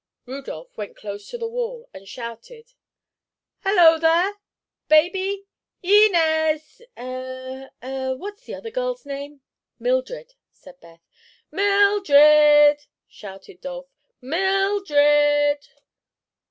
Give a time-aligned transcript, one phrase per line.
[0.25, 2.73] Rudolph went close to the wall and shouted:
[3.59, 4.33] "Hello, there!
[4.87, 5.45] Baby!
[5.83, 6.07] I
[6.97, 9.41] nez!—eh—eh—what's the other girl's name?"
[9.77, 11.03] "Mildred," said Beth.
[11.51, 13.91] "Mil dred!" shouted Dolph;
[14.23, 15.67] "Mil dred!"